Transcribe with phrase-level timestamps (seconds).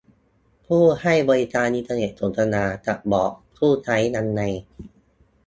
[0.65, 4.41] ผู้ให้บริการอินเทอร์เน็ตสนทนา: จะบอกผู้ใช้ยังไง